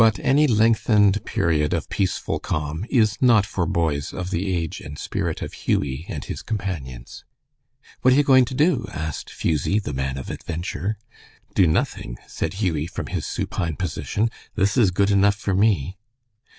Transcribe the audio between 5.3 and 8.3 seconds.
of Hughie and his companions. "What are you